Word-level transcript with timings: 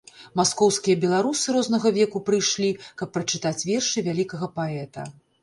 Маскоўскія 0.39 0.95
беларусы 1.03 1.55
рознага 1.55 1.91
веку 1.97 2.23
прыйшлі, 2.31 2.71
каб 3.03 3.13
прачытаць 3.19 3.61
вершы 3.73 4.07
вялікага 4.11 4.53
паэта. 4.59 5.09